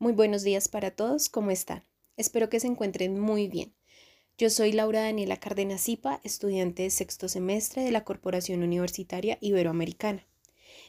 Muy 0.00 0.12
buenos 0.12 0.44
días 0.44 0.68
para 0.68 0.92
todos, 0.92 1.28
¿cómo 1.28 1.50
están? 1.50 1.82
Espero 2.16 2.48
que 2.48 2.60
se 2.60 2.68
encuentren 2.68 3.18
muy 3.18 3.48
bien. 3.48 3.74
Yo 4.36 4.48
soy 4.48 4.70
Laura 4.70 5.02
Daniela 5.02 5.38
Cárdenas 5.38 5.82
Zipa, 5.82 6.20
estudiante 6.22 6.84
de 6.84 6.90
sexto 6.90 7.28
semestre 7.28 7.82
de 7.82 7.90
la 7.90 8.04
Corporación 8.04 8.62
Universitaria 8.62 9.38
Iberoamericana. 9.40 10.24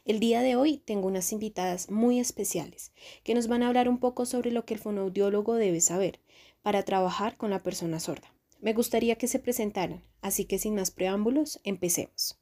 El 0.05 0.19
día 0.19 0.41
de 0.41 0.55
hoy 0.55 0.77
tengo 0.77 1.07
unas 1.07 1.31
invitadas 1.31 1.89
muy 1.89 2.19
especiales 2.19 2.91
que 3.23 3.33
nos 3.33 3.47
van 3.47 3.63
a 3.63 3.69
hablar 3.69 3.89
un 3.89 3.97
poco 3.97 4.27
sobre 4.27 4.51
lo 4.51 4.63
que 4.65 4.75
el 4.75 4.79
fonoaudiólogo 4.79 5.55
debe 5.55 5.81
saber 5.81 6.19
para 6.61 6.85
trabajar 6.85 7.35
con 7.35 7.49
la 7.49 7.63
persona 7.63 7.99
sorda. 7.99 8.31
Me 8.61 8.73
gustaría 8.73 9.15
que 9.15 9.27
se 9.27 9.39
presentaran, 9.39 10.03
así 10.21 10.45
que 10.45 10.59
sin 10.59 10.75
más 10.75 10.91
preámbulos, 10.91 11.61
empecemos. 11.63 12.38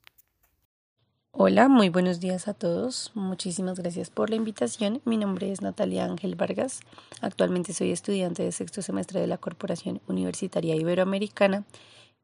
Hola, 1.39 1.67
muy 1.67 1.89
buenos 1.89 2.19
días 2.19 2.47
a 2.47 2.55
todos. 2.55 3.11
Muchísimas 3.13 3.77
gracias 3.77 4.09
por 4.09 4.31
la 4.31 4.35
invitación. 4.35 5.03
Mi 5.05 5.17
nombre 5.17 5.51
es 5.51 5.61
Natalia 5.61 6.03
Ángel 6.03 6.33
Vargas. 6.33 6.79
Actualmente 7.21 7.73
soy 7.73 7.91
estudiante 7.91 8.41
de 8.41 8.51
sexto 8.51 8.81
semestre 8.81 9.21
de 9.21 9.27
la 9.27 9.37
Corporación 9.37 10.01
Universitaria 10.07 10.75
Iberoamericana 10.75 11.63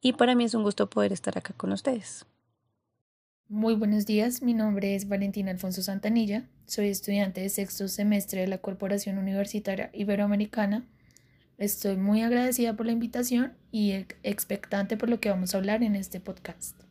y 0.02 0.13
para 0.13 0.33
mí 0.33 0.45
es 0.45 0.55
un 0.55 0.63
gusto 0.63 0.89
poder 0.89 1.13
estar 1.13 1.38
acá 1.38 1.53
con 1.55 1.71
ustedes. 1.73 2.25
Muy 3.47 3.75
buenos 3.75 4.07
días, 4.07 4.41
mi 4.41 4.55
nombre 4.55 4.95
es 4.95 5.07
Valentina 5.07 5.52
Alfonso 5.52 5.83
Santanilla. 5.83 6.49
Soy 6.66 6.88
estudiante 6.88 7.41
de 7.41 7.49
sexto 7.49 7.88
semestre 7.89 8.41
de 8.41 8.47
la 8.47 8.57
Corporación 8.57 9.19
Universitaria 9.19 9.91
Iberoamericana. 9.93 10.88
Estoy 11.59 11.97
muy 11.97 12.23
agradecida 12.23 12.75
por 12.75 12.88
la 12.88 12.93
invitación 12.93 13.53
y 13.71 13.91
expectante 14.23 14.97
por 14.97 15.07
lo 15.07 15.19
que 15.19 15.30
vamos 15.30 15.53
a 15.53 15.59
hablar 15.59 15.83
en 15.83 15.95
este 15.95 16.19
podcast. 16.19 16.83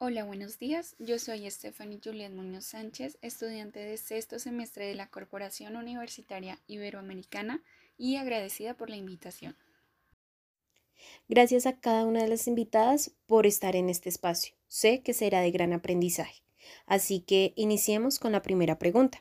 Hola, 0.00 0.22
buenos 0.22 0.60
días. 0.60 0.94
Yo 1.00 1.18
soy 1.18 1.50
Stephanie 1.50 1.98
Juliet 2.02 2.30
Muñoz 2.30 2.66
Sánchez, 2.66 3.18
estudiante 3.20 3.80
de 3.80 3.96
sexto 3.96 4.38
semestre 4.38 4.86
de 4.86 4.94
la 4.94 5.10
Corporación 5.10 5.74
Universitaria 5.74 6.60
Iberoamericana 6.68 7.64
y 7.96 8.14
agradecida 8.14 8.74
por 8.74 8.90
la 8.90 8.96
invitación. 8.96 9.56
Gracias 11.28 11.66
a 11.66 11.80
cada 11.80 12.04
una 12.04 12.22
de 12.22 12.28
las 12.28 12.46
invitadas 12.46 13.10
por 13.26 13.44
estar 13.44 13.74
en 13.74 13.88
este 13.88 14.08
espacio. 14.08 14.54
Sé 14.68 15.02
que 15.02 15.14
será 15.14 15.40
de 15.40 15.50
gran 15.50 15.72
aprendizaje. 15.72 16.44
Así 16.86 17.18
que 17.18 17.52
iniciemos 17.56 18.20
con 18.20 18.30
la 18.30 18.40
primera 18.40 18.78
pregunta. 18.78 19.18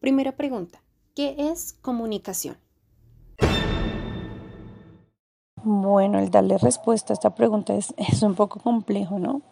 Primera 0.00 0.34
pregunta. 0.34 0.82
¿Qué 1.14 1.36
es 1.38 1.74
comunicación? 1.82 2.56
Bueno, 5.68 6.20
el 6.20 6.30
darle 6.30 6.58
respuesta 6.58 7.12
a 7.12 7.14
esta 7.14 7.30
pregunta 7.30 7.74
es, 7.74 7.92
es 7.96 8.22
un 8.22 8.36
poco 8.36 8.60
complejo, 8.60 9.18
¿no? 9.18 9.42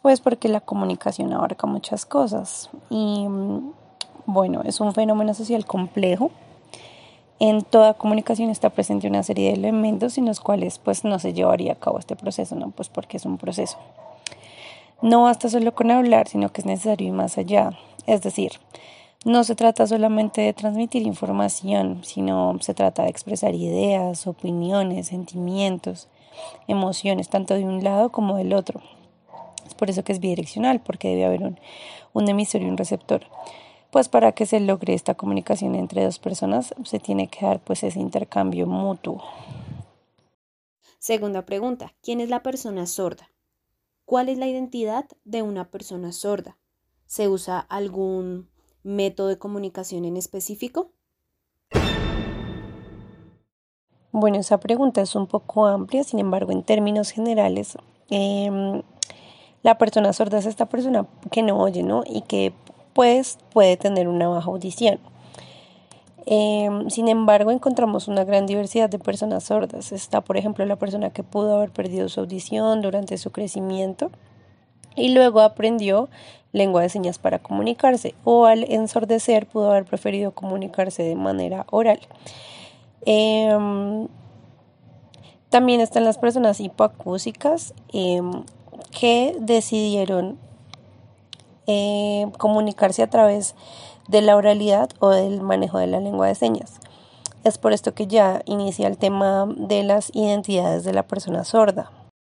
Pues 0.00 0.22
porque 0.22 0.48
la 0.48 0.62
comunicación 0.62 1.34
abarca 1.34 1.66
muchas 1.66 2.06
cosas 2.06 2.70
y 2.88 3.28
mm, 3.28 3.72
bueno, 4.24 4.62
es 4.64 4.80
un 4.80 4.94
fenómeno 4.94 5.34
social 5.34 5.66
complejo. 5.66 6.30
En 7.40 7.60
toda 7.60 7.92
comunicación 7.92 8.48
está 8.48 8.70
presente 8.70 9.06
una 9.06 9.22
serie 9.22 9.48
de 9.48 9.58
elementos 9.58 10.14
sin 10.14 10.24
los 10.24 10.40
cuales 10.40 10.78
pues 10.78 11.04
no 11.04 11.18
se 11.18 11.34
llevaría 11.34 11.72
a 11.72 11.78
cabo 11.78 11.98
este 11.98 12.16
proceso, 12.16 12.56
¿no? 12.56 12.70
Pues 12.70 12.88
porque 12.88 13.18
es 13.18 13.26
un 13.26 13.36
proceso. 13.36 13.76
No 15.02 15.24
basta 15.24 15.50
solo 15.50 15.74
con 15.74 15.90
hablar, 15.90 16.26
sino 16.26 16.52
que 16.52 16.62
es 16.62 16.66
necesario 16.66 17.08
ir 17.08 17.12
más 17.12 17.36
allá. 17.36 17.72
Es 18.06 18.22
decir, 18.22 18.52
no 19.24 19.44
se 19.44 19.54
trata 19.54 19.86
solamente 19.86 20.40
de 20.40 20.54
transmitir 20.54 21.02
información, 21.02 22.02
sino 22.04 22.56
se 22.60 22.72
trata 22.72 23.02
de 23.02 23.10
expresar 23.10 23.54
ideas, 23.54 24.26
opiniones, 24.26 25.08
sentimientos, 25.08 26.08
emociones, 26.68 27.28
tanto 27.28 27.54
de 27.54 27.64
un 27.64 27.84
lado 27.84 28.10
como 28.10 28.36
del 28.36 28.54
otro. 28.54 28.80
Es 29.66 29.74
por 29.74 29.90
eso 29.90 30.04
que 30.04 30.12
es 30.12 30.20
bidireccional, 30.20 30.80
porque 30.80 31.08
debe 31.08 31.26
haber 31.26 31.42
un, 32.14 32.28
emisor 32.28 32.62
y 32.62 32.66
un 32.66 32.78
receptor. 32.78 33.26
Pues 33.90 34.08
para 34.08 34.32
que 34.32 34.46
se 34.46 34.60
logre 34.60 34.94
esta 34.94 35.14
comunicación 35.14 35.74
entre 35.74 36.04
dos 36.04 36.18
personas, 36.18 36.74
se 36.84 36.98
tiene 36.98 37.28
que 37.28 37.44
dar 37.44 37.60
pues 37.60 37.82
ese 37.82 38.00
intercambio 38.00 38.66
mutuo. 38.66 39.22
Segunda 40.98 41.44
pregunta, 41.44 41.92
¿quién 42.02 42.20
es 42.20 42.28
la 42.30 42.42
persona 42.42 42.86
sorda? 42.86 43.30
¿Cuál 44.04 44.28
es 44.28 44.38
la 44.38 44.48
identidad 44.48 45.06
de 45.24 45.42
una 45.42 45.70
persona 45.70 46.12
sorda? 46.12 46.56
¿Se 47.06 47.28
usa 47.28 47.58
algún 47.58 48.49
método 48.82 49.28
de 49.28 49.38
comunicación 49.38 50.04
en 50.04 50.16
específico? 50.16 50.90
Bueno, 54.12 54.38
esa 54.38 54.58
pregunta 54.58 55.00
es 55.00 55.14
un 55.14 55.26
poco 55.26 55.66
amplia, 55.66 56.02
sin 56.02 56.18
embargo, 56.18 56.50
en 56.50 56.62
términos 56.64 57.10
generales, 57.10 57.78
em, 58.10 58.82
la 59.62 59.78
persona 59.78 60.12
sorda 60.12 60.38
es 60.38 60.46
esta 60.46 60.66
persona 60.66 61.06
que 61.30 61.42
no 61.42 61.58
oye, 61.58 61.82
¿no? 61.82 62.02
Y 62.06 62.22
que 62.22 62.52
pues 62.92 63.38
puede 63.52 63.76
tener 63.76 64.08
una 64.08 64.28
baja 64.28 64.50
audición. 64.50 64.98
Em, 66.26 66.90
sin 66.90 67.08
embargo, 67.08 67.50
encontramos 67.50 68.08
una 68.08 68.24
gran 68.24 68.46
diversidad 68.46 68.90
de 68.90 68.98
personas 68.98 69.44
sordas. 69.44 69.92
Está, 69.92 70.20
por 70.20 70.36
ejemplo, 70.36 70.64
la 70.66 70.76
persona 70.76 71.10
que 71.10 71.22
pudo 71.22 71.56
haber 71.56 71.70
perdido 71.70 72.08
su 72.08 72.20
audición 72.20 72.82
durante 72.82 73.16
su 73.16 73.30
crecimiento 73.30 74.10
y 74.96 75.10
luego 75.10 75.40
aprendió 75.40 76.08
lengua 76.52 76.82
de 76.82 76.88
señas 76.88 77.18
para 77.18 77.38
comunicarse 77.38 78.14
o 78.24 78.46
al 78.46 78.64
ensordecer 78.64 79.46
pudo 79.46 79.70
haber 79.70 79.84
preferido 79.84 80.32
comunicarse 80.32 81.02
de 81.02 81.14
manera 81.14 81.66
oral. 81.70 82.00
Em, 83.06 84.08
también 85.48 85.80
están 85.80 86.04
las 86.04 86.18
personas 86.18 86.60
hipoacúsicas 86.60 87.74
em, 87.92 88.44
que 88.90 89.36
decidieron 89.40 90.38
eh, 91.66 92.26
comunicarse 92.38 93.02
a 93.02 93.10
través 93.10 93.54
de 94.08 94.22
la 94.22 94.36
oralidad 94.36 94.90
o 94.98 95.10
del 95.10 95.40
manejo 95.40 95.78
de 95.78 95.86
la 95.86 96.00
lengua 96.00 96.26
de 96.26 96.34
señas. 96.34 96.80
Es 97.44 97.58
por 97.58 97.72
esto 97.72 97.94
que 97.94 98.06
ya 98.06 98.42
inicia 98.44 98.86
el 98.86 98.98
tema 98.98 99.46
de 99.56 99.82
las 99.82 100.10
identidades 100.14 100.84
de 100.84 100.92
la 100.92 101.04
persona 101.04 101.44
sorda. 101.44 101.90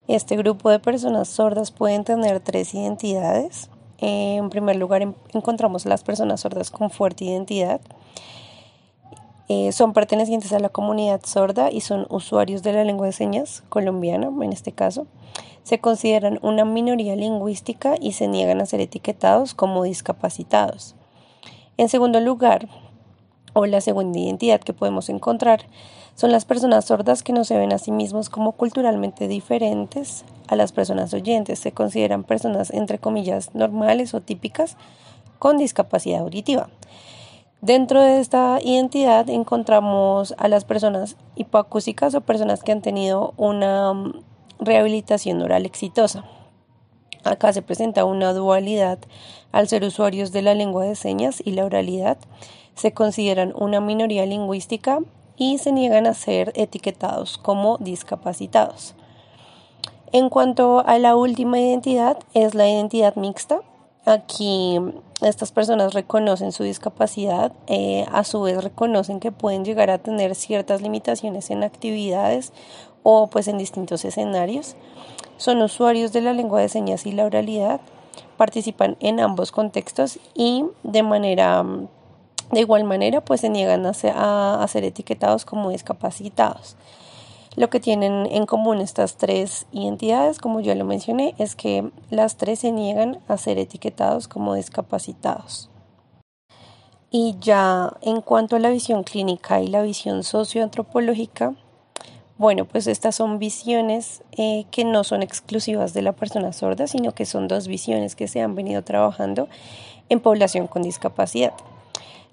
Este 0.06 0.36
grupo 0.36 0.68
de 0.68 0.78
personas 0.80 1.28
sordas 1.28 1.70
pueden 1.70 2.04
tener 2.04 2.38
tres 2.40 2.74
identidades. 2.74 3.70
En 3.98 4.50
primer 4.50 4.76
lugar, 4.76 5.00
encontramos 5.32 5.86
las 5.86 6.04
personas 6.04 6.42
sordas 6.42 6.70
con 6.70 6.90
fuerte 6.90 7.24
identidad. 7.24 7.80
Eh, 9.48 9.72
son 9.72 9.94
pertenecientes 9.94 10.52
a 10.52 10.58
la 10.58 10.68
comunidad 10.68 11.22
sorda 11.24 11.70
y 11.70 11.80
son 11.80 12.06
usuarios 12.10 12.62
de 12.62 12.74
la 12.74 12.84
lengua 12.84 13.06
de 13.06 13.12
señas 13.12 13.62
colombiana, 13.70 14.30
en 14.42 14.52
este 14.52 14.72
caso. 14.72 15.06
Se 15.62 15.78
consideran 15.80 16.38
una 16.42 16.66
minoría 16.66 17.16
lingüística 17.16 17.94
y 17.98 18.12
se 18.12 18.28
niegan 18.28 18.60
a 18.60 18.66
ser 18.66 18.82
etiquetados 18.82 19.54
como 19.54 19.84
discapacitados. 19.84 20.96
En 21.78 21.88
segundo 21.88 22.20
lugar, 22.20 22.68
o 23.54 23.64
la 23.64 23.80
segunda 23.80 24.18
identidad 24.18 24.60
que 24.60 24.74
podemos 24.74 25.08
encontrar, 25.08 25.66
son 26.14 26.30
las 26.30 26.44
personas 26.44 26.84
sordas 26.84 27.22
que 27.22 27.32
no 27.32 27.44
se 27.44 27.56
ven 27.56 27.72
a 27.72 27.78
sí 27.78 27.90
mismos 27.90 28.30
como 28.30 28.52
culturalmente 28.52 29.26
diferentes 29.26 30.24
a 30.46 30.56
las 30.56 30.72
personas 30.72 31.12
oyentes. 31.12 31.58
Se 31.58 31.72
consideran 31.72 32.22
personas, 32.22 32.70
entre 32.70 32.98
comillas, 32.98 33.54
normales 33.54 34.14
o 34.14 34.20
típicas 34.20 34.76
con 35.38 35.58
discapacidad 35.58 36.20
auditiva. 36.20 36.68
Dentro 37.60 38.00
de 38.02 38.20
esta 38.20 38.58
identidad 38.62 39.28
encontramos 39.28 40.34
a 40.38 40.48
las 40.48 40.64
personas 40.64 41.16
hipoacúsicas 41.34 42.14
o 42.14 42.20
personas 42.20 42.62
que 42.62 42.72
han 42.72 42.82
tenido 42.82 43.32
una 43.36 43.94
mm, 43.94 44.20
rehabilitación 44.60 45.42
oral 45.42 45.66
exitosa. 45.66 46.24
Acá 47.24 47.52
se 47.54 47.62
presenta 47.62 48.04
una 48.04 48.34
dualidad 48.34 48.98
al 49.50 49.66
ser 49.66 49.82
usuarios 49.82 50.30
de 50.30 50.42
la 50.42 50.54
lengua 50.54 50.84
de 50.84 50.94
señas 50.94 51.42
y 51.42 51.52
la 51.52 51.64
oralidad. 51.64 52.18
Se 52.74 52.92
consideran 52.92 53.54
una 53.56 53.80
minoría 53.80 54.26
lingüística 54.26 55.00
y 55.36 55.58
se 55.58 55.72
niegan 55.72 56.06
a 56.06 56.14
ser 56.14 56.52
etiquetados 56.54 57.38
como 57.38 57.78
discapacitados. 57.78 58.94
En 60.12 60.28
cuanto 60.28 60.84
a 60.86 60.98
la 60.98 61.16
última 61.16 61.58
identidad, 61.58 62.18
es 62.34 62.54
la 62.54 62.68
identidad 62.68 63.16
mixta. 63.16 63.62
Aquí 64.06 64.78
estas 65.22 65.50
personas 65.50 65.94
reconocen 65.94 66.52
su 66.52 66.62
discapacidad, 66.62 67.52
eh, 67.66 68.06
a 68.12 68.22
su 68.22 68.42
vez 68.42 68.62
reconocen 68.62 69.18
que 69.18 69.32
pueden 69.32 69.64
llegar 69.64 69.90
a 69.90 69.98
tener 69.98 70.34
ciertas 70.34 70.82
limitaciones 70.82 71.50
en 71.50 71.64
actividades 71.64 72.52
o 73.02 73.28
pues 73.28 73.48
en 73.48 73.58
distintos 73.58 74.04
escenarios. 74.04 74.76
Son 75.36 75.60
usuarios 75.62 76.12
de 76.12 76.20
la 76.20 76.32
lengua 76.32 76.60
de 76.60 76.68
señas 76.68 77.06
y 77.06 77.12
la 77.12 77.24
oralidad, 77.24 77.80
participan 78.36 78.96
en 79.00 79.20
ambos 79.20 79.52
contextos 79.52 80.18
y 80.34 80.64
de 80.82 81.02
manera 81.02 81.64
de 82.54 82.60
igual 82.60 82.84
manera, 82.84 83.20
pues 83.22 83.40
se 83.42 83.48
niegan 83.50 83.84
a 83.86 83.94
ser, 83.94 84.84
etiquetados 84.84 85.44
como 85.44 85.70
discapacitados. 85.70 86.76
Lo 87.56 87.68
que 87.70 87.78
tienen 87.78 88.26
en 88.30 88.46
común 88.46 88.80
estas 88.80 89.16
tres 89.16 89.66
identidades, 89.72 90.38
como 90.38 90.60
ya 90.60 90.74
lo 90.74 90.84
mencioné, 90.84 91.34
es 91.38 91.54
que 91.54 91.90
las 92.10 92.36
tres 92.36 92.60
se 92.60 92.72
niegan 92.72 93.20
a 93.28 93.36
ser 93.36 93.58
etiquetados 93.58 94.26
como 94.26 94.54
discapacitados. 94.54 95.70
Y 97.10 97.36
ya 97.40 97.92
en 98.02 98.22
cuanto 98.22 98.56
a 98.56 98.58
la 98.58 98.70
visión 98.70 99.04
clínica 99.04 99.60
y 99.60 99.68
la 99.68 99.82
visión 99.82 100.24
socioantropológica, 100.24 101.54
Bueno, 102.36 102.64
pues 102.64 102.88
estas 102.88 103.14
son 103.14 103.38
visiones 103.38 104.24
eh, 104.36 104.64
que 104.72 104.84
no 104.84 105.04
son 105.04 105.22
exclusivas 105.22 105.94
de 105.94 106.02
la 106.02 106.10
persona 106.12 106.52
sorda, 106.52 106.88
sino 106.88 107.12
que 107.12 107.26
son 107.26 107.46
dos 107.46 107.68
visiones 107.68 108.16
que 108.16 108.26
se 108.26 108.40
han 108.40 108.56
venido 108.56 108.82
trabajando 108.82 109.48
en 110.08 110.18
población 110.18 110.66
con 110.66 110.82
discapacidad. 110.82 111.52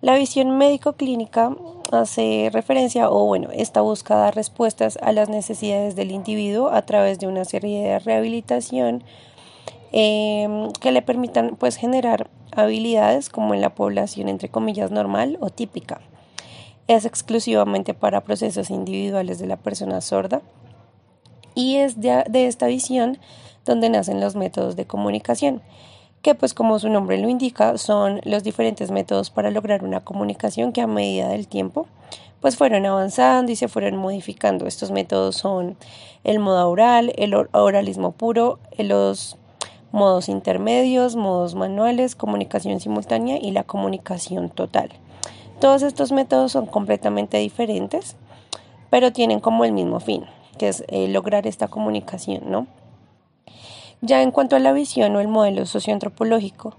La 0.01 0.15
visión 0.15 0.57
médico-clínica 0.57 1.55
hace 1.91 2.49
referencia, 2.51 3.11
o 3.11 3.25
bueno, 3.27 3.49
esta 3.53 3.81
busca 3.81 4.15
dar 4.15 4.33
respuestas 4.33 4.97
a 4.99 5.11
las 5.11 5.29
necesidades 5.29 5.95
del 5.95 6.09
individuo 6.09 6.69
a 6.69 6.81
través 6.81 7.19
de 7.19 7.27
una 7.27 7.45
serie 7.45 7.83
de 7.83 7.99
rehabilitación 7.99 9.03
em, 9.91 10.71
que 10.71 10.91
le 10.91 11.03
permitan 11.03 11.55
pues 11.55 11.75
generar 11.75 12.31
habilidades 12.51 13.29
como 13.29 13.53
en 13.53 13.61
la 13.61 13.75
población 13.75 14.27
entre 14.27 14.49
comillas 14.49 14.89
normal 14.89 15.37
o 15.39 15.51
típica. 15.51 16.01
Es 16.87 17.05
exclusivamente 17.05 17.93
para 17.93 18.23
procesos 18.23 18.71
individuales 18.71 19.37
de 19.37 19.45
la 19.45 19.57
persona 19.57 20.01
sorda 20.01 20.41
y 21.53 21.75
es 21.75 22.01
de, 22.01 22.23
esta 22.47 22.65
visión 22.65 23.19
donde 23.65 23.89
nacen 23.89 24.19
los 24.19 24.35
métodos 24.35 24.75
de 24.75 24.87
comunicación, 24.87 25.61
que 26.21 26.35
pues 26.35 26.53
como 26.53 26.77
su 26.79 26.89
nombre 26.89 27.17
lo 27.17 27.29
indica 27.29 27.77
son 27.77 28.21
los 28.23 28.43
diferentes 28.43 28.91
métodos 28.91 29.29
para 29.29 29.51
lograr 29.51 29.83
una 29.83 30.01
comunicación 30.01 30.71
que 30.71 30.81
a 30.81 30.87
medida 30.87 31.29
del 31.29 31.47
tiempo 31.47 31.87
pues 32.41 32.57
fueron 32.57 32.85
avanzando 32.85 33.51
y 33.51 33.55
se 33.55 33.67
fueron 33.67 33.95
modificando. 33.97 34.65
Estos 34.65 34.91
métodos 34.91 35.35
son 35.35 35.77
el 36.23 36.39
modo 36.39 36.67
oral, 36.69 37.13
el 37.15 37.35
oralismo 37.51 38.11
puro, 38.11 38.59
los 38.77 39.37
modos 39.91 40.27
intermedios, 40.27 41.15
modos 41.15 41.53
manuales, 41.53 42.15
comunicación 42.15 42.79
simultánea 42.79 43.37
y 43.39 43.51
la 43.51 43.63
comunicación 43.63 44.49
total. 44.49 44.89
Todos 45.59 45.83
estos 45.83 46.11
métodos 46.11 46.53
son 46.53 46.65
completamente 46.65 47.37
diferentes, 47.37 48.15
pero 48.89 49.13
tienen 49.13 49.39
como 49.39 49.63
el 49.63 49.71
mismo 49.71 49.99
fin, 49.99 50.25
que 50.57 50.69
es 50.69 50.83
eh, 50.87 51.07
lograr 51.09 51.45
esta 51.45 51.67
comunicación, 51.67 52.49
¿no? 52.49 52.65
Ya 54.01 54.23
en 54.23 54.31
cuanto 54.31 54.55
a 54.55 54.59
la 54.59 54.73
visión 54.73 55.15
o 55.15 55.19
el 55.19 55.27
modelo 55.27 55.67
socioantropológico, 55.67 56.75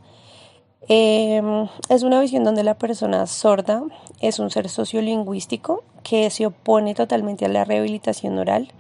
em, 0.89 1.69
es 1.89 2.03
una 2.03 2.21
visión 2.21 2.43
donde 2.43 2.65
la 2.65 2.75
persona 2.75 3.29
sorda 3.29 3.85
es 4.21 4.41
un 4.41 4.51
ser 4.51 4.69
sociolingüístico 4.69 5.85
que 6.03 6.29
se 6.31 6.47
opone 6.47 6.95
totalmente 6.97 7.45
a 7.45 7.49
la 7.49 7.65
rehabilitación 7.65 8.39
oral, 8.39 8.73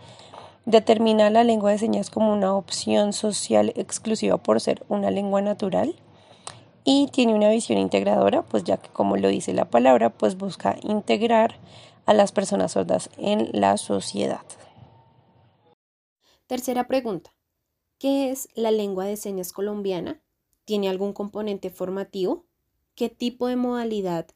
determina 0.67 1.31
la 1.31 1.44
lengua 1.44 1.71
de 1.71 1.79
señas 1.79 2.11
como 2.11 2.33
una 2.33 2.55
opción 2.55 3.12
social 3.12 3.73
exclusiva 3.77 4.39
por 4.39 4.61
ser 4.61 4.85
una 4.89 5.12
lengua 5.12 5.41
natural 5.41 5.94
y 6.85 7.06
tiene 7.12 7.35
una 7.35 7.49
visión 7.49 7.79
integradora, 7.79 8.43
pues 8.43 8.65
ya 8.65 8.77
que 8.77 8.89
como 8.89 9.17
lo 9.17 9.29
dice 9.29 9.53
la 9.53 9.67
palabra, 9.67 10.11
pues 10.11 10.37
busca 10.37 10.77
integrar 10.83 11.55
a 12.06 12.15
las 12.15 12.33
personas 12.33 12.73
sordas 12.73 13.09
en 13.19 13.50
la 13.53 13.77
sociedad. 13.77 14.43
Tercera 16.49 16.89
pregunta. 16.89 17.31
¿Qué 18.03 18.33
es 18.33 18.49
la 18.57 18.73
lengua 18.73 19.05
de 19.05 19.17
señas 19.17 19.53
colombiana? 19.53 20.21
¿Tiene 20.65 20.89
algún 20.89 21.13
componente 21.13 21.71
formativo? 21.71 22.49
¿Qué 22.97 23.09
tipo 23.09 23.47
de 23.47 23.55
modalidad 23.55 24.27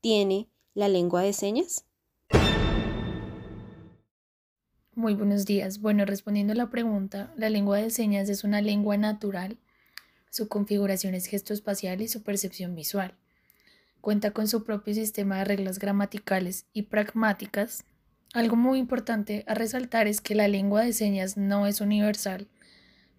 tiene 0.00 0.48
la 0.74 0.86
lengua 0.86 1.22
de 1.22 1.32
señas? 1.32 1.86
Muy 4.94 5.14
buenos 5.14 5.44
días. 5.44 5.80
Bueno, 5.80 6.04
respondiendo 6.04 6.52
a 6.52 6.56
la 6.56 6.70
pregunta, 6.70 7.34
la 7.36 7.50
lengua 7.50 7.78
de 7.78 7.90
señas 7.90 8.28
es 8.28 8.44
una 8.44 8.62
lengua 8.62 8.96
natural 8.96 9.58
su 10.30 10.46
configuración 10.46 11.16
es 11.16 11.26
gesto-espacial 11.26 12.00
y 12.02 12.06
su 12.06 12.22
percepción 12.22 12.76
visual. 12.76 13.12
Cuenta 14.00 14.30
con 14.30 14.46
su 14.46 14.62
propio 14.62 14.94
sistema 14.94 15.38
de 15.38 15.46
reglas 15.46 15.80
gramaticales 15.80 16.66
y 16.72 16.82
pragmáticas. 16.82 17.82
Algo 18.34 18.54
muy 18.54 18.78
importante 18.78 19.42
a 19.48 19.54
resaltar 19.54 20.06
es 20.06 20.20
que 20.20 20.36
la 20.36 20.46
lengua 20.46 20.82
de 20.82 20.92
señas 20.92 21.36
no 21.36 21.66
es 21.66 21.80
universal, 21.80 22.46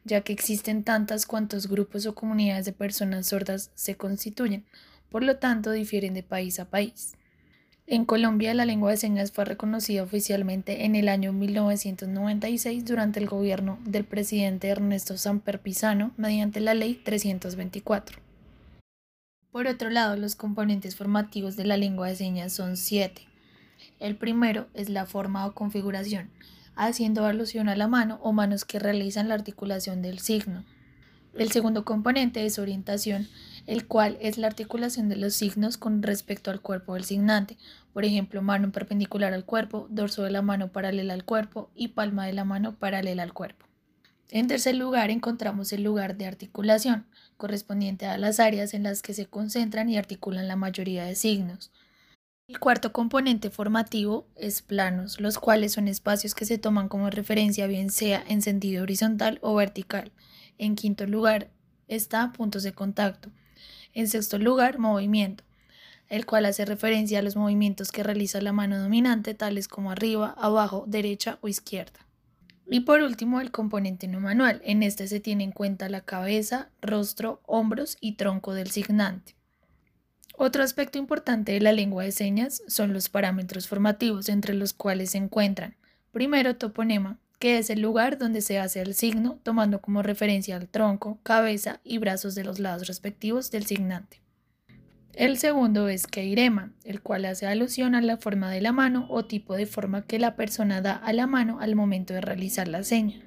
ya 0.07 0.21
que 0.21 0.33
existen 0.33 0.83
tantas 0.83 1.25
cuantos 1.25 1.68
grupos 1.68 2.06
o 2.06 2.15
comunidades 2.15 2.65
de 2.65 2.71
personas 2.71 3.27
sordas 3.27 3.71
se 3.75 3.95
constituyen, 3.95 4.65
por 5.09 5.24
lo 5.24 5.38
tanto 5.38 5.71
difieren 5.71 6.13
de 6.13 6.24
país 6.24 6.59
a 6.59 6.65
país. 6.65 7.13
En 7.86 8.04
Colombia, 8.04 8.54
la 8.54 8.65
lengua 8.65 8.92
de 8.92 8.98
señas 8.98 9.31
fue 9.31 9.45
reconocida 9.45 10.04
oficialmente 10.04 10.83
en 10.83 10.95
el 10.95 11.07
año 11.07 11.31
1996 11.31 12.83
durante 12.83 13.19
el 13.19 13.27
gobierno 13.27 13.80
del 13.86 14.04
presidente 14.04 14.68
Ernesto 14.68 15.18
Samper 15.18 15.62
Pizano 15.62 16.12
mediante 16.18 16.59
la 16.59 16.74
Ley 16.74 16.95
324. 16.95 18.19
Por 19.51 19.68
otro 19.68 19.89
lado, 19.89 20.18
los 20.18 20.36
componentes 20.36 20.98
formativos 20.98 21.56
de 21.56 21.65
la 21.65 21.77
lengua 21.77 22.09
de 22.09 22.18
señas 22.18 22.51
son 22.51 22.75
siete. 22.75 23.21
El 24.00 24.18
primero 24.18 24.68
es 24.74 24.89
la 24.89 25.06
forma 25.06 25.45
o 25.45 25.54
configuración, 25.54 26.30
haciendo 26.77 27.25
alusión 27.25 27.69
a 27.69 27.75
la 27.75 27.88
mano 27.88 28.19
o 28.21 28.31
manos 28.31 28.65
que 28.65 28.79
realizan 28.79 29.27
la 29.27 29.35
articulación 29.35 30.01
del 30.01 30.19
signo. 30.19 30.63
El 31.33 31.51
segundo 31.51 31.85
componente 31.85 32.45
es 32.45 32.57
orientación, 32.57 33.27
el 33.68 33.85
cual 33.85 34.18
es 34.21 34.38
la 34.38 34.47
articulación 34.47 35.09
de 35.09 35.18
los 35.18 35.35
signos 35.35 35.77
con 35.77 36.01
respecto 36.01 36.50
al 36.50 36.62
cuerpo 36.62 36.95
del 36.95 37.03
signante, 37.03 37.57
por 37.94 38.06
ejemplo, 38.06 38.41
mano 38.41 38.71
perpendicular 38.71 39.33
al 39.33 39.45
cuerpo, 39.45 39.88
dorso 39.89 40.24
de 40.24 40.31
la 40.31 40.41
mano 40.41 40.71
paralela 40.71 41.13
al 41.13 41.25
cuerpo 41.25 41.69
y 41.75 41.89
palma 41.89 42.25
de 42.25 42.33
la 42.33 42.45
mano 42.45 42.75
paralela 42.75 43.23
al 43.23 43.33
cuerpo. 43.33 43.65
En 44.30 44.47
tercer 44.47 44.75
lugar 44.75 45.09
encontramos 45.09 45.71
el 45.73 45.83
lugar 45.83 46.18
de 46.18 46.25
articulación, 46.25 47.06
correspondiente 47.38 48.06
a 48.06 48.18
las 48.18 48.39
áreas 48.39 48.73
en 48.73 48.83
las 48.83 49.01
que 49.01 49.13
se 49.13 49.25
concentran 49.25 49.89
y 49.89 49.97
articulan 49.97 50.47
la 50.47 50.56
mayoría 50.56 51.06
de 51.06 51.15
signos. 51.15 51.71
El 52.47 52.59
cuarto 52.59 52.94
componente 52.94 53.49
formativo 53.49 54.25
es 54.38 54.61
planos, 54.61 55.19
los 55.19 55.38
cuales 55.38 55.73
son 55.73 55.89
espacios 55.89 56.33
que 56.33 56.45
se 56.45 56.57
toman 56.57 56.88
como 56.88 57.09
referencia 57.09 57.67
bien 57.67 57.89
sea 57.89 58.23
en 58.25 58.41
sentido 58.41 58.83
horizontal 58.83 59.38
o 59.41 59.53
vertical. 59.53 60.13
En 60.57 60.75
quinto 60.75 61.05
lugar 61.05 61.49
está 61.89 62.31
puntos 62.31 62.63
de 62.63 62.71
contacto, 62.71 63.31
en 63.94 64.07
sexto 64.07 64.38
lugar, 64.38 64.79
movimiento, 64.79 65.44
el 66.07 66.25
cual 66.25 66.45
hace 66.45 66.63
referencia 66.63 67.19
a 67.19 67.21
los 67.21 67.35
movimientos 67.35 67.91
que 67.91 68.01
realiza 68.01 68.39
la 68.39 68.53
mano 68.53 68.79
dominante, 68.79 69.33
tales 69.33 69.67
como 69.67 69.91
arriba, 69.91 70.33
abajo, 70.38 70.85
derecha 70.88 71.39
o 71.41 71.49
izquierda. 71.49 71.99
Y 72.65 72.79
por 72.79 73.01
último, 73.01 73.41
el 73.41 73.51
componente 73.51 74.07
no 74.07 74.21
manual. 74.21 74.61
En 74.63 74.83
este 74.83 75.09
se 75.09 75.19
tiene 75.19 75.44
en 75.44 75.51
cuenta 75.51 75.89
la 75.89 76.01
cabeza, 76.01 76.69
rostro, 76.81 77.41
hombros 77.45 77.97
y 77.99 78.13
tronco 78.13 78.53
del 78.53 78.71
signante. 78.71 79.36
Otro 80.39 80.63
aspecto 80.63 80.99
importante 80.99 81.51
de 81.51 81.61
la 81.61 81.71
lengua 81.71 82.03
de 82.03 82.11
señas 82.11 82.61
son 82.67 82.93
los 82.93 83.09
parámetros 83.09 83.67
formativos, 83.67 84.29
entre 84.29 84.53
los 84.53 84.71
cuales 84.71 85.11
se 85.11 85.17
encuentran 85.17 85.75
primero 86.11 86.55
toponema, 86.55 87.19
que 87.39 87.57
es 87.57 87.69
el 87.69 87.81
lugar 87.81 88.17
donde 88.17 88.41
se 88.41 88.59
hace 88.59 88.81
el 88.81 88.93
signo, 88.93 89.39
tomando 89.43 89.81
como 89.81 90.01
referencia 90.01 90.56
al 90.56 90.67
tronco, 90.67 91.19
cabeza 91.23 91.79
y 91.83 91.97
brazos 91.97 92.35
de 92.35 92.44
los 92.44 92.59
lados 92.59 92.87
respectivos 92.87 93.51
del 93.51 93.65
signante. 93.65 94.21
El 95.13 95.37
segundo 95.37 95.89
es 95.89 96.06
keirema, 96.06 96.71
el 96.83 97.01
cual 97.01 97.25
hace 97.25 97.47
alusión 97.47 97.95
a 97.95 98.01
la 98.01 98.17
forma 98.17 98.51
de 98.51 98.61
la 98.61 98.71
mano 98.71 99.07
o 99.09 99.25
tipo 99.25 99.56
de 99.56 99.65
forma 99.65 100.06
que 100.06 100.19
la 100.19 100.35
persona 100.35 100.81
da 100.81 100.94
a 100.94 101.13
la 101.13 101.25
mano 101.25 101.59
al 101.59 101.75
momento 101.75 102.13
de 102.13 102.21
realizar 102.21 102.67
la 102.67 102.83
seña. 102.83 103.21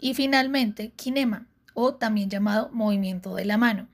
Y 0.00 0.14
finalmente, 0.14 0.92
kinema, 0.96 1.48
o 1.74 1.94
también 1.94 2.30
llamado 2.30 2.70
movimiento 2.72 3.34
de 3.34 3.44
la 3.44 3.58
mano. 3.58 3.88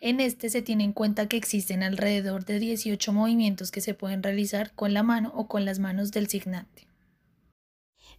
En 0.00 0.18
este 0.18 0.48
se 0.48 0.62
tiene 0.62 0.84
en 0.84 0.92
cuenta 0.94 1.28
que 1.28 1.36
existen 1.36 1.82
alrededor 1.82 2.46
de 2.46 2.58
18 2.58 3.12
movimientos 3.12 3.70
que 3.70 3.82
se 3.82 3.92
pueden 3.92 4.22
realizar 4.22 4.74
con 4.74 4.94
la 4.94 5.02
mano 5.02 5.30
o 5.34 5.46
con 5.46 5.66
las 5.66 5.78
manos 5.78 6.10
del 6.10 6.28
signante. 6.28 6.88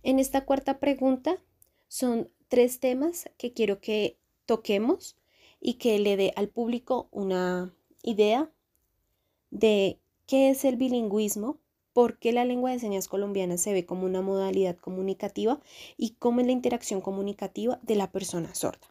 En 0.04 0.20
esta 0.20 0.46
cuarta 0.46 0.80
pregunta 0.80 1.42
son 1.88 2.30
tres 2.50 2.80
temas 2.80 3.30
que 3.38 3.54
quiero 3.54 3.82
que 3.82 4.20
toquemos 4.46 5.18
y 5.60 5.76
que 5.76 5.98
le 5.98 6.18
dé 6.18 6.34
al 6.36 6.50
público 6.50 7.08
una 7.12 7.74
idea 8.04 8.52
de 9.50 10.00
qué 10.28 10.50
es 10.50 10.66
el 10.66 10.76
bilingüismo, 10.76 11.60
por 11.94 12.20
qué 12.20 12.32
la 12.32 12.46
lengua 12.46 12.72
de 12.72 12.80
señas 12.80 13.08
colombiana 13.08 13.58
se 13.58 13.74
ve 13.74 13.86
como 13.86 14.06
una 14.06 14.22
modalidad 14.22 14.78
comunicativa 14.78 15.60
y 15.98 16.12
cómo 16.12 16.42
es 16.42 16.46
la 16.46 16.54
interacción 16.54 17.02
comunicativa 17.02 17.80
de 17.82 17.96
la 17.96 18.12
persona 18.12 18.54
sorda. 18.54 18.91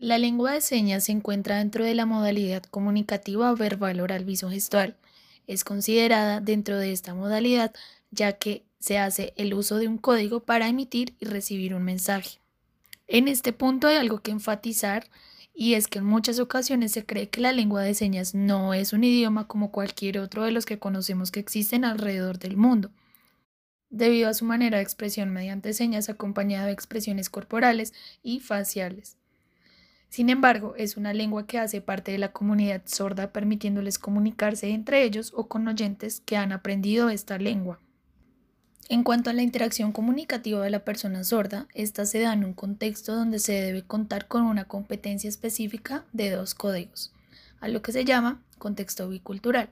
La 0.00 0.16
lengua 0.16 0.52
de 0.52 0.62
señas 0.62 1.04
se 1.04 1.12
encuentra 1.12 1.58
dentro 1.58 1.84
de 1.84 1.94
la 1.94 2.06
modalidad 2.06 2.62
comunicativa 2.62 3.54
verbal 3.54 4.00
oral 4.00 4.24
visogestual. 4.24 4.96
Es 5.46 5.62
considerada 5.62 6.40
dentro 6.40 6.78
de 6.78 6.90
esta 6.90 7.12
modalidad 7.12 7.74
ya 8.10 8.32
que 8.32 8.64
se 8.78 8.96
hace 8.96 9.34
el 9.36 9.52
uso 9.52 9.76
de 9.76 9.88
un 9.88 9.98
código 9.98 10.40
para 10.40 10.68
emitir 10.68 11.12
y 11.20 11.26
recibir 11.26 11.74
un 11.74 11.82
mensaje. 11.82 12.38
En 13.08 13.28
este 13.28 13.52
punto 13.52 13.88
hay 13.88 13.96
algo 13.96 14.20
que 14.20 14.30
enfatizar 14.30 15.06
y 15.52 15.74
es 15.74 15.86
que 15.86 15.98
en 15.98 16.06
muchas 16.06 16.38
ocasiones 16.38 16.92
se 16.92 17.04
cree 17.04 17.28
que 17.28 17.42
la 17.42 17.52
lengua 17.52 17.82
de 17.82 17.92
señas 17.92 18.34
no 18.34 18.72
es 18.72 18.94
un 18.94 19.04
idioma 19.04 19.48
como 19.48 19.70
cualquier 19.70 20.18
otro 20.18 20.44
de 20.44 20.50
los 20.50 20.64
que 20.64 20.78
conocemos 20.78 21.30
que 21.30 21.40
existen 21.40 21.84
alrededor 21.84 22.38
del 22.38 22.56
mundo, 22.56 22.90
debido 23.90 24.30
a 24.30 24.34
su 24.34 24.46
manera 24.46 24.78
de 24.78 24.82
expresión 24.82 25.28
mediante 25.28 25.74
señas 25.74 26.08
acompañada 26.08 26.64
de 26.64 26.72
expresiones 26.72 27.28
corporales 27.28 27.92
y 28.22 28.40
faciales. 28.40 29.19
Sin 30.10 30.28
embargo, 30.28 30.74
es 30.76 30.96
una 30.96 31.14
lengua 31.14 31.46
que 31.46 31.58
hace 31.58 31.80
parte 31.80 32.10
de 32.10 32.18
la 32.18 32.32
comunidad 32.32 32.82
sorda 32.84 33.32
permitiéndoles 33.32 34.00
comunicarse 34.00 34.68
entre 34.70 35.04
ellos 35.04 35.32
o 35.36 35.46
con 35.46 35.68
oyentes 35.68 36.20
que 36.26 36.36
han 36.36 36.50
aprendido 36.50 37.10
esta 37.10 37.38
lengua. 37.38 37.78
En 38.88 39.04
cuanto 39.04 39.30
a 39.30 39.32
la 39.32 39.42
interacción 39.42 39.92
comunicativa 39.92 40.64
de 40.64 40.70
la 40.70 40.84
persona 40.84 41.22
sorda, 41.22 41.68
esta 41.74 42.06
se 42.06 42.18
da 42.18 42.32
en 42.32 42.44
un 42.44 42.54
contexto 42.54 43.14
donde 43.14 43.38
se 43.38 43.52
debe 43.52 43.82
contar 43.82 44.26
con 44.26 44.42
una 44.42 44.64
competencia 44.64 45.28
específica 45.28 46.04
de 46.12 46.30
dos 46.30 46.56
códigos, 46.56 47.12
a 47.60 47.68
lo 47.68 47.80
que 47.80 47.92
se 47.92 48.04
llama 48.04 48.42
contexto 48.58 49.08
bicultural, 49.08 49.70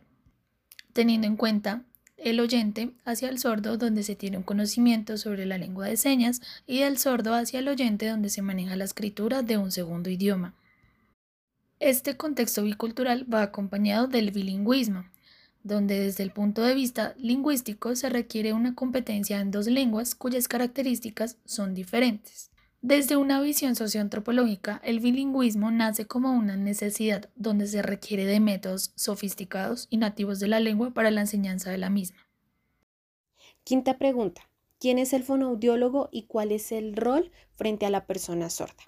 teniendo 0.92 1.26
en 1.26 1.36
cuenta 1.36 1.82
el 2.18 2.40
oyente 2.40 2.90
hacia 3.04 3.28
el 3.28 3.38
sordo 3.38 3.76
donde 3.76 4.02
se 4.02 4.16
tiene 4.16 4.36
un 4.36 4.42
conocimiento 4.42 5.16
sobre 5.16 5.46
la 5.46 5.58
lengua 5.58 5.86
de 5.86 5.96
señas 5.96 6.42
y 6.66 6.80
del 6.80 6.98
sordo 6.98 7.34
hacia 7.34 7.60
el 7.60 7.68
oyente 7.68 8.08
donde 8.08 8.28
se 8.28 8.42
maneja 8.42 8.76
la 8.76 8.84
escritura 8.84 9.42
de 9.42 9.56
un 9.56 9.70
segundo 9.70 10.10
idioma. 10.10 10.54
Este 11.80 12.16
contexto 12.16 12.64
bicultural 12.64 13.32
va 13.32 13.42
acompañado 13.42 14.08
del 14.08 14.32
bilingüismo, 14.32 15.04
donde 15.62 16.00
desde 16.00 16.24
el 16.24 16.32
punto 16.32 16.62
de 16.62 16.74
vista 16.74 17.14
lingüístico 17.18 17.94
se 17.94 18.08
requiere 18.08 18.52
una 18.52 18.74
competencia 18.74 19.40
en 19.40 19.50
dos 19.50 19.66
lenguas 19.66 20.14
cuyas 20.14 20.48
características 20.48 21.36
son 21.44 21.74
diferentes. 21.74 22.50
Desde 22.80 23.16
una 23.16 23.40
visión 23.40 23.74
socioantropológica, 23.74 24.80
el 24.84 25.00
bilingüismo 25.00 25.72
nace 25.72 26.06
como 26.06 26.30
una 26.30 26.56
necesidad 26.56 27.28
donde 27.34 27.66
se 27.66 27.82
requiere 27.82 28.24
de 28.24 28.38
métodos 28.38 28.92
sofisticados 28.94 29.88
y 29.90 29.96
nativos 29.96 30.38
de 30.38 30.46
la 30.46 30.60
lengua 30.60 30.92
para 30.92 31.10
la 31.10 31.22
enseñanza 31.22 31.72
de 31.72 31.78
la 31.78 31.90
misma. 31.90 32.28
Quinta 33.64 33.98
pregunta. 33.98 34.48
¿Quién 34.78 34.98
es 34.98 35.12
el 35.12 35.24
fonoaudiólogo 35.24 36.08
y 36.12 36.26
cuál 36.26 36.52
es 36.52 36.70
el 36.70 36.94
rol 36.94 37.32
frente 37.56 37.84
a 37.84 37.90
la 37.90 38.06
persona 38.06 38.48
sorda? 38.48 38.84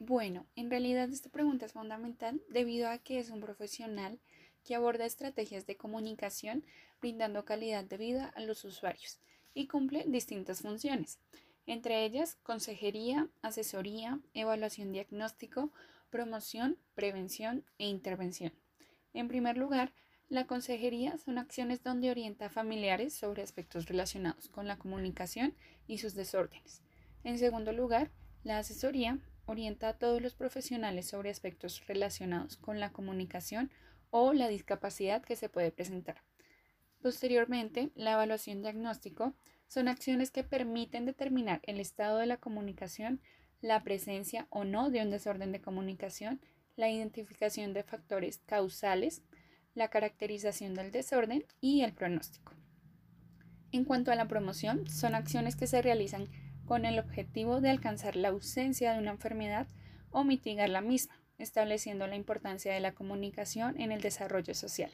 Bueno, 0.00 0.44
en 0.56 0.70
realidad 0.70 1.08
esta 1.08 1.30
pregunta 1.30 1.66
es 1.66 1.72
fundamental 1.72 2.42
debido 2.48 2.88
a 2.88 2.98
que 2.98 3.20
es 3.20 3.30
un 3.30 3.40
profesional 3.40 4.18
que 4.64 4.74
aborda 4.74 5.06
estrategias 5.06 5.66
de 5.66 5.76
comunicación 5.76 6.64
brindando 7.00 7.44
calidad 7.44 7.84
de 7.84 7.96
vida 7.96 8.26
a 8.34 8.40
los 8.40 8.64
usuarios 8.64 9.20
y 9.54 9.66
cumple 9.66 10.04
distintas 10.06 10.60
funciones, 10.60 11.18
entre 11.66 12.04
ellas 12.04 12.36
consejería, 12.42 13.28
asesoría, 13.42 14.20
evaluación 14.34 14.92
diagnóstico, 14.92 15.72
promoción, 16.10 16.78
prevención 16.94 17.64
e 17.78 17.86
intervención. 17.86 18.52
En 19.12 19.28
primer 19.28 19.56
lugar, 19.56 19.92
la 20.28 20.46
consejería 20.46 21.18
son 21.18 21.38
acciones 21.38 21.82
donde 21.82 22.10
orienta 22.10 22.46
a 22.46 22.50
familiares 22.50 23.14
sobre 23.14 23.42
aspectos 23.42 23.86
relacionados 23.86 24.48
con 24.48 24.68
la 24.68 24.78
comunicación 24.78 25.56
y 25.86 25.98
sus 25.98 26.14
desórdenes. 26.14 26.82
En 27.24 27.38
segundo 27.38 27.72
lugar, 27.72 28.10
la 28.44 28.58
asesoría 28.58 29.18
orienta 29.46 29.88
a 29.88 29.98
todos 29.98 30.22
los 30.22 30.34
profesionales 30.34 31.08
sobre 31.08 31.30
aspectos 31.30 31.84
relacionados 31.86 32.56
con 32.56 32.78
la 32.78 32.92
comunicación 32.92 33.70
o 34.10 34.32
la 34.32 34.48
discapacidad 34.48 35.22
que 35.22 35.36
se 35.36 35.48
puede 35.48 35.72
presentar. 35.72 36.22
Posteriormente, 37.02 37.90
la 37.94 38.12
evaluación 38.12 38.60
diagnóstico 38.60 39.34
son 39.66 39.88
acciones 39.88 40.30
que 40.30 40.44
permiten 40.44 41.06
determinar 41.06 41.60
el 41.64 41.80
estado 41.80 42.18
de 42.18 42.26
la 42.26 42.36
comunicación, 42.36 43.20
la 43.62 43.82
presencia 43.82 44.46
o 44.50 44.64
no 44.64 44.90
de 44.90 45.02
un 45.02 45.10
desorden 45.10 45.52
de 45.52 45.60
comunicación, 45.60 46.40
la 46.76 46.90
identificación 46.90 47.72
de 47.72 47.84
factores 47.84 48.38
causales, 48.46 49.22
la 49.74 49.88
caracterización 49.88 50.74
del 50.74 50.90
desorden 50.90 51.44
y 51.60 51.82
el 51.82 51.92
pronóstico. 51.92 52.52
En 53.72 53.84
cuanto 53.84 54.10
a 54.10 54.16
la 54.16 54.28
promoción, 54.28 54.88
son 54.88 55.14
acciones 55.14 55.56
que 55.56 55.66
se 55.66 55.80
realizan 55.80 56.28
con 56.66 56.84
el 56.84 56.98
objetivo 56.98 57.60
de 57.60 57.70
alcanzar 57.70 58.16
la 58.16 58.28
ausencia 58.28 58.92
de 58.92 58.98
una 58.98 59.12
enfermedad 59.12 59.68
o 60.10 60.24
mitigar 60.24 60.68
la 60.68 60.80
misma, 60.80 61.22
estableciendo 61.38 62.06
la 62.06 62.16
importancia 62.16 62.74
de 62.74 62.80
la 62.80 62.92
comunicación 62.92 63.80
en 63.80 63.92
el 63.92 64.00
desarrollo 64.00 64.54
social. 64.54 64.90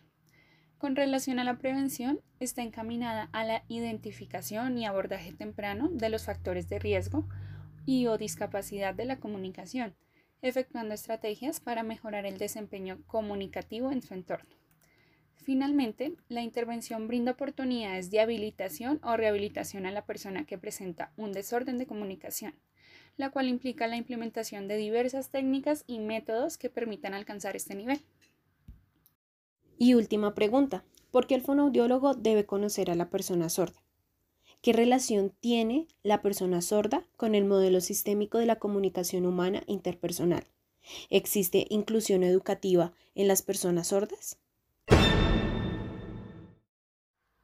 Con 0.78 0.94
relación 0.94 1.38
a 1.38 1.44
la 1.44 1.56
prevención, 1.56 2.20
está 2.38 2.60
encaminada 2.62 3.30
a 3.32 3.44
la 3.44 3.64
identificación 3.68 4.76
y 4.76 4.84
abordaje 4.84 5.32
temprano 5.32 5.88
de 5.90 6.10
los 6.10 6.24
factores 6.24 6.68
de 6.68 6.78
riesgo 6.78 7.26
y 7.86 8.06
o 8.08 8.18
discapacidad 8.18 8.94
de 8.94 9.06
la 9.06 9.18
comunicación, 9.18 9.94
efectuando 10.42 10.92
estrategias 10.92 11.60
para 11.60 11.82
mejorar 11.82 12.26
el 12.26 12.36
desempeño 12.36 13.00
comunicativo 13.06 13.90
en 13.90 14.02
su 14.02 14.12
entorno. 14.12 14.50
Finalmente, 15.36 16.12
la 16.28 16.42
intervención 16.42 17.08
brinda 17.08 17.32
oportunidades 17.32 18.10
de 18.10 18.20
habilitación 18.20 19.00
o 19.02 19.16
rehabilitación 19.16 19.86
a 19.86 19.92
la 19.92 20.04
persona 20.04 20.44
que 20.44 20.58
presenta 20.58 21.10
un 21.16 21.32
desorden 21.32 21.78
de 21.78 21.86
comunicación, 21.86 22.54
la 23.16 23.30
cual 23.30 23.48
implica 23.48 23.86
la 23.86 23.96
implementación 23.96 24.68
de 24.68 24.76
diversas 24.76 25.30
técnicas 25.30 25.84
y 25.86 26.00
métodos 26.00 26.58
que 26.58 26.68
permitan 26.68 27.14
alcanzar 27.14 27.56
este 27.56 27.74
nivel. 27.74 28.02
Y 29.78 29.94
última 29.94 30.34
pregunta, 30.34 30.84
¿por 31.10 31.26
qué 31.26 31.34
el 31.34 31.42
fonoaudiólogo 31.42 32.14
debe 32.14 32.46
conocer 32.46 32.90
a 32.90 32.94
la 32.94 33.10
persona 33.10 33.48
sorda? 33.50 33.82
¿Qué 34.62 34.72
relación 34.72 35.34
tiene 35.38 35.86
la 36.02 36.22
persona 36.22 36.62
sorda 36.62 37.06
con 37.16 37.34
el 37.34 37.44
modelo 37.44 37.80
sistémico 37.80 38.38
de 38.38 38.46
la 38.46 38.56
comunicación 38.56 39.26
humana 39.26 39.62
interpersonal? 39.66 40.44
¿Existe 41.10 41.66
inclusión 41.68 42.22
educativa 42.22 42.92
en 43.14 43.28
las 43.28 43.42
personas 43.42 43.88
sordas? 43.88 44.38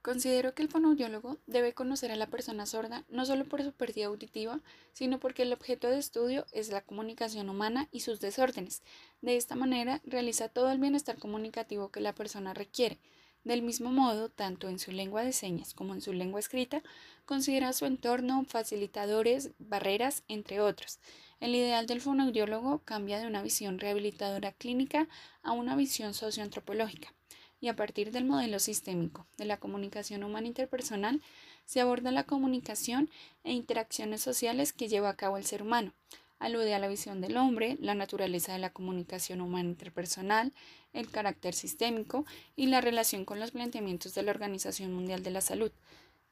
Considero 0.02 0.52
que 0.52 0.64
el 0.64 0.68
fonoaudiólogo 0.68 1.38
debe 1.46 1.74
conocer 1.74 2.10
a 2.10 2.16
la 2.16 2.26
persona 2.26 2.66
sorda 2.66 3.04
no 3.08 3.24
solo 3.24 3.44
por 3.44 3.62
su 3.62 3.72
pérdida 3.72 4.06
auditiva, 4.06 4.58
sino 4.92 5.20
porque 5.20 5.42
el 5.42 5.52
objeto 5.52 5.88
de 5.88 5.98
estudio 5.98 6.44
es 6.50 6.70
la 6.70 6.80
comunicación 6.80 7.48
humana 7.48 7.88
y 7.92 8.00
sus 8.00 8.18
desórdenes. 8.18 8.82
De 9.20 9.36
esta 9.36 9.54
manera, 9.54 10.00
realiza 10.04 10.48
todo 10.48 10.72
el 10.72 10.80
bienestar 10.80 11.18
comunicativo 11.18 11.92
que 11.92 12.00
la 12.00 12.16
persona 12.16 12.52
requiere. 12.52 12.98
Del 13.44 13.62
mismo 13.62 13.92
modo, 13.92 14.28
tanto 14.28 14.68
en 14.68 14.80
su 14.80 14.90
lengua 14.90 15.22
de 15.22 15.32
señas 15.32 15.72
como 15.72 15.94
en 15.94 16.00
su 16.00 16.12
lengua 16.12 16.40
escrita, 16.40 16.82
considera 17.24 17.72
su 17.72 17.86
entorno, 17.86 18.44
facilitadores, 18.44 19.52
barreras, 19.60 20.24
entre 20.26 20.60
otros. 20.60 20.98
El 21.38 21.54
ideal 21.54 21.86
del 21.86 22.00
fonoaudiólogo 22.00 22.80
cambia 22.84 23.20
de 23.20 23.28
una 23.28 23.40
visión 23.40 23.78
rehabilitadora 23.78 24.50
clínica 24.50 25.08
a 25.42 25.52
una 25.52 25.76
visión 25.76 26.12
socioantropológica 26.12 27.14
y 27.62 27.68
a 27.68 27.76
partir 27.76 28.10
del 28.10 28.24
modelo 28.26 28.58
sistémico 28.58 29.24
de 29.38 29.46
la 29.46 29.56
comunicación 29.56 30.24
humana 30.24 30.48
interpersonal 30.48 31.22
se 31.64 31.80
aborda 31.80 32.10
la 32.10 32.24
comunicación 32.24 33.08
e 33.44 33.52
interacciones 33.52 34.20
sociales 34.20 34.72
que 34.72 34.88
lleva 34.88 35.08
a 35.08 35.16
cabo 35.16 35.36
el 35.38 35.46
ser 35.46 35.62
humano. 35.62 35.92
Alude 36.40 36.74
a 36.74 36.80
la 36.80 36.88
visión 36.88 37.20
del 37.20 37.36
hombre, 37.36 37.78
la 37.80 37.94
naturaleza 37.94 38.52
de 38.52 38.58
la 38.58 38.72
comunicación 38.72 39.40
humana 39.40 39.68
interpersonal, 39.68 40.52
el 40.92 41.08
carácter 41.08 41.54
sistémico 41.54 42.26
y 42.56 42.66
la 42.66 42.80
relación 42.80 43.24
con 43.24 43.38
los 43.38 43.52
planteamientos 43.52 44.12
de 44.12 44.24
la 44.24 44.32
Organización 44.32 44.92
Mundial 44.92 45.22
de 45.22 45.30
la 45.30 45.40
Salud. 45.40 45.70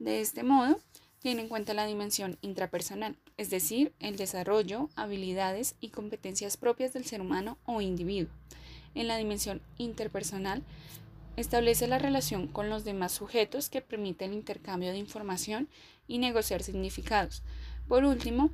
De 0.01 0.21
este 0.21 0.43
modo, 0.43 0.81
tiene 1.21 1.43
en 1.43 1.49
cuenta 1.49 1.75
la 1.75 1.87
dimensión 1.87 2.39
intrapersonal, 2.41 3.17
es 3.37 3.51
decir, 3.51 3.93
el 4.01 4.17
desarrollo, 4.17 4.91
habilidades 4.97 5.77
y 5.81 5.91
competencias 5.91 6.57
propias 6.57 6.93
del 6.93 7.05
ser 7.05 7.21
humano 7.21 7.57
o 7.67 7.81
individuo. 7.81 8.33
En 8.97 9.07
la 9.07 9.17
dimensión 9.17 9.63
interpersonal 9.79 10.65
Establece 11.37 11.87
la 11.87 11.99
relación 11.99 12.47
con 12.47 12.69
los 12.69 12.85
demás 12.85 13.13
sujetos 13.13 13.71
que 13.71 13.81
permite 13.81 14.25
el 14.25 14.33
intercambio 14.33 14.91
de 14.91 14.99
información 14.99 15.69
y 16.07 16.19
negociar 16.19 16.63
significados. 16.63 17.43
Por 17.89 18.05
último, 18.05 18.51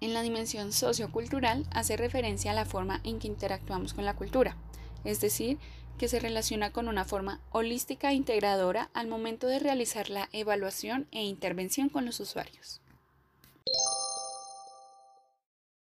en 0.00 0.14
la 0.14 0.22
dimensión 0.22 0.72
sociocultural 0.72 1.64
hace 1.70 1.96
referencia 1.96 2.50
a 2.50 2.54
la 2.54 2.64
forma 2.64 3.00
en 3.04 3.18
que 3.18 3.28
interactuamos 3.28 3.94
con 3.94 4.04
la 4.04 4.16
cultura, 4.16 4.56
es 5.04 5.20
decir, 5.20 5.58
que 5.98 6.08
se 6.08 6.18
relaciona 6.18 6.72
con 6.72 6.88
una 6.88 7.04
forma 7.04 7.40
holística 7.50 8.10
e 8.10 8.14
integradora 8.14 8.90
al 8.94 9.06
momento 9.06 9.46
de 9.46 9.60
realizar 9.60 10.10
la 10.10 10.28
evaluación 10.32 11.06
e 11.12 11.22
intervención 11.22 11.88
con 11.88 12.04
los 12.04 12.18
usuarios. 12.18 12.80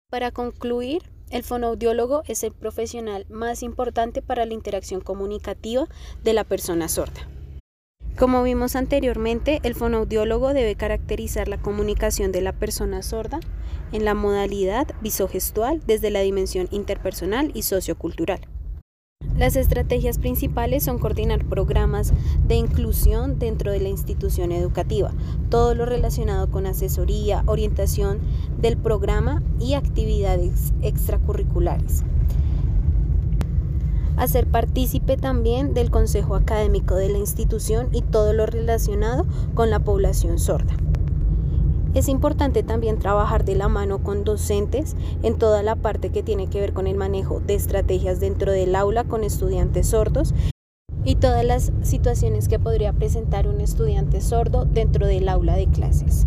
Para 0.09 0.31
concluir, 0.31 1.03
el 1.31 1.43
fonoaudiólogo 1.43 2.23
es 2.27 2.43
el 2.43 2.51
profesional 2.51 3.25
más 3.29 3.63
importante 3.63 4.21
para 4.21 4.45
la 4.45 4.53
interacción 4.53 5.01
comunicativa 5.01 5.87
de 6.23 6.33
la 6.33 6.43
persona 6.43 6.87
sorda. 6.87 7.27
Como 8.17 8.43
vimos 8.43 8.75
anteriormente, 8.75 9.61
el 9.63 9.73
fonoaudiólogo 9.73 10.53
debe 10.53 10.75
caracterizar 10.75 11.47
la 11.47 11.61
comunicación 11.61 12.31
de 12.31 12.41
la 12.41 12.53
persona 12.53 13.01
sorda 13.01 13.39
en 13.91 14.05
la 14.05 14.13
modalidad 14.13 14.87
visogestual 15.01 15.81
desde 15.87 16.11
la 16.11 16.19
dimensión 16.19 16.67
interpersonal 16.71 17.51
y 17.55 17.63
sociocultural. 17.63 18.41
Las 19.37 19.55
estrategias 19.55 20.19
principales 20.19 20.83
son 20.83 20.99
coordinar 20.99 21.45
programas 21.45 22.13
de 22.47 22.55
inclusión 22.55 23.39
dentro 23.39 23.71
de 23.71 23.79
la 23.79 23.89
institución 23.89 24.51
educativa, 24.51 25.13
todo 25.49 25.73
lo 25.73 25.85
relacionado 25.85 26.51
con 26.51 26.67
asesoría, 26.67 27.43
orientación 27.47 28.19
del 28.59 28.77
programa 28.77 29.41
y 29.59 29.73
actividades 29.73 30.73
extracurriculares. 30.81 32.03
Hacer 34.17 34.45
partícipe 34.45 35.17
también 35.17 35.73
del 35.73 35.89
consejo 35.89 36.35
académico 36.35 36.95
de 36.95 37.09
la 37.09 37.17
institución 37.17 37.87
y 37.91 38.03
todo 38.03 38.33
lo 38.33 38.45
relacionado 38.45 39.25
con 39.55 39.71
la 39.71 39.79
población 39.79 40.37
sorda. 40.37 40.75
Es 41.93 42.07
importante 42.07 42.63
también 42.63 42.99
trabajar 42.99 43.43
de 43.43 43.55
la 43.55 43.67
mano 43.67 44.01
con 44.01 44.23
docentes 44.23 44.95
en 45.23 45.37
toda 45.37 45.61
la 45.61 45.75
parte 45.75 46.09
que 46.09 46.23
tiene 46.23 46.49
que 46.49 46.61
ver 46.61 46.71
con 46.71 46.87
el 46.87 46.95
manejo 46.95 47.41
de 47.41 47.55
estrategias 47.55 48.21
dentro 48.21 48.53
del 48.53 48.75
aula 48.75 49.03
con 49.03 49.25
estudiantes 49.25 49.87
sordos 49.87 50.33
y 51.03 51.15
todas 51.15 51.43
las 51.43 51.73
situaciones 51.83 52.47
que 52.47 52.59
podría 52.59 52.93
presentar 52.93 53.47
un 53.47 53.59
estudiante 53.59 54.21
sordo 54.21 54.63
dentro 54.63 55.05
del 55.05 55.27
aula 55.27 55.57
de 55.57 55.67
clases. 55.67 56.25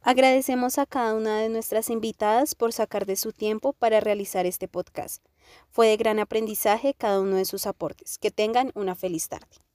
Agradecemos 0.00 0.78
a 0.78 0.86
cada 0.86 1.14
una 1.14 1.40
de 1.40 1.48
nuestras 1.48 1.90
invitadas 1.90 2.54
por 2.54 2.72
sacar 2.72 3.06
de 3.06 3.16
su 3.16 3.32
tiempo 3.32 3.72
para 3.72 3.98
realizar 3.98 4.46
este 4.46 4.68
podcast. 4.68 5.24
Fue 5.72 5.88
de 5.88 5.96
gran 5.96 6.20
aprendizaje 6.20 6.94
cada 6.94 7.20
uno 7.20 7.34
de 7.34 7.44
sus 7.44 7.66
aportes. 7.66 8.18
Que 8.18 8.30
tengan 8.30 8.70
una 8.76 8.94
feliz 8.94 9.28
tarde. 9.28 9.65